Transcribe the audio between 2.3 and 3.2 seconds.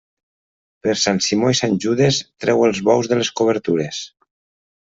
treu els bous de